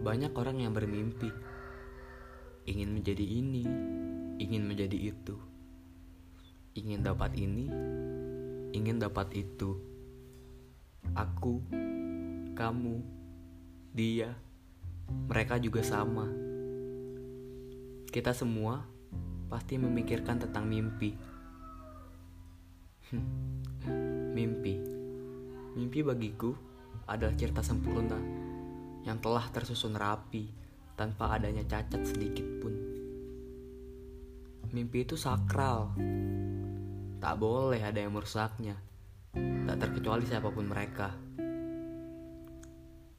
[0.00, 1.28] Banyak orang yang bermimpi
[2.64, 3.64] ingin menjadi ini,
[4.40, 5.36] ingin menjadi itu,
[6.72, 7.68] ingin dapat ini,
[8.72, 9.76] ingin dapat itu.
[11.12, 11.60] Aku,
[12.56, 12.96] kamu,
[13.92, 14.32] dia,
[15.28, 16.28] mereka juga sama.
[18.08, 18.84] Kita semua
[19.52, 21.12] pasti memikirkan tentang mimpi.
[24.38, 24.74] mimpi,
[25.76, 26.54] mimpi bagiku
[27.04, 28.49] adalah cerita sempurna
[29.10, 30.46] yang telah tersusun rapi
[30.94, 32.74] tanpa adanya cacat sedikit pun.
[34.70, 35.90] Mimpi itu sakral,
[37.18, 38.78] tak boleh ada yang merusaknya,
[39.66, 41.10] tak terkecuali siapa pun mereka.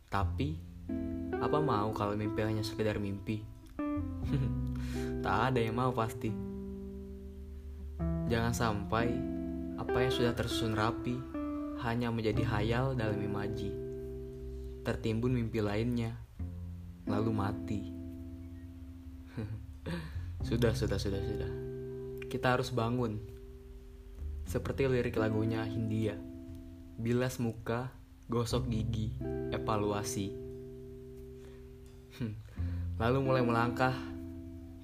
[0.08, 0.56] Tapi,
[1.36, 3.44] apa mau kalau mimpi hanya sekedar mimpi?
[5.28, 6.32] tak ada yang mau pasti.
[8.32, 9.12] Jangan sampai
[9.76, 11.20] apa yang sudah tersusun rapi
[11.84, 13.91] hanya menjadi hayal dalam imaji
[14.82, 16.18] tertimbun mimpi lainnya,
[17.06, 17.82] lalu mati.
[20.48, 21.52] sudah, sudah, sudah, sudah.
[22.26, 23.22] Kita harus bangun.
[24.50, 26.18] Seperti lirik lagunya Hindia.
[26.98, 27.94] Bilas muka,
[28.26, 29.14] gosok gigi,
[29.54, 30.34] evaluasi.
[33.02, 33.94] lalu mulai melangkah,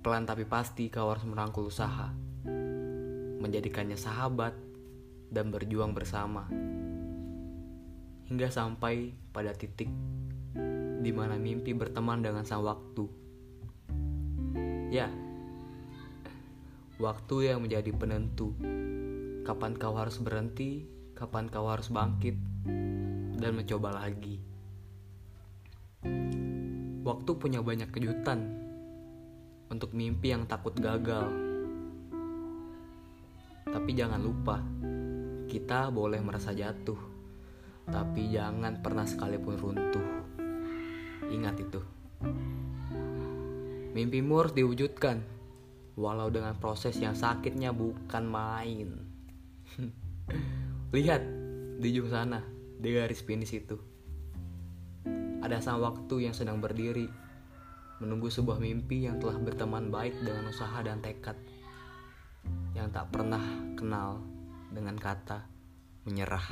[0.06, 2.14] pelan tapi pasti kau harus merangkul usaha.
[3.38, 4.54] Menjadikannya sahabat
[5.34, 6.48] dan berjuang bersama
[8.28, 9.88] hingga sampai pada titik
[11.00, 13.08] di mana mimpi berteman dengan sang waktu.
[14.92, 15.08] Ya,
[17.00, 18.52] waktu yang menjadi penentu
[19.48, 20.84] kapan kau harus berhenti,
[21.16, 22.36] kapan kau harus bangkit,
[23.40, 24.44] dan mencoba lagi.
[27.08, 28.44] Waktu punya banyak kejutan
[29.72, 31.32] untuk mimpi yang takut gagal.
[33.72, 34.60] Tapi jangan lupa,
[35.48, 37.07] kita boleh merasa jatuh
[37.88, 40.08] tapi jangan pernah sekalipun runtuh.
[41.32, 41.82] Ingat itu.
[43.96, 45.24] Mimpimu harus diwujudkan,
[45.98, 48.90] walau dengan proses yang sakitnya bukan main.
[50.96, 51.22] Lihat
[51.82, 52.44] di ujung sana,
[52.78, 53.80] di garis finish itu.
[55.42, 57.08] Ada sang waktu yang sedang berdiri,
[58.04, 61.40] menunggu sebuah mimpi yang telah berteman baik dengan usaha dan tekad,
[62.76, 63.42] yang tak pernah
[63.80, 64.22] kenal
[64.70, 65.48] dengan kata
[66.06, 66.46] menyerah.